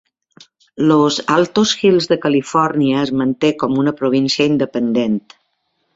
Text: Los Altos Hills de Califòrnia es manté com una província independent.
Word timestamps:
Los 0.91 1.17
Altos 1.33 1.73
Hills 1.83 2.09
de 2.13 2.17
Califòrnia 2.25 3.03
es 3.09 3.13
manté 3.21 3.55
com 3.65 3.77
una 3.83 3.97
província 4.01 4.49
independent. 4.53 5.21